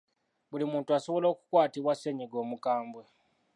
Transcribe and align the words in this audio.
Buli 0.49 0.65
muntu 0.71 0.89
asobola 0.97 1.25
okukwatibwa 1.29 1.93
ssennyiga 1.95 2.37
omukambwe. 2.43 3.03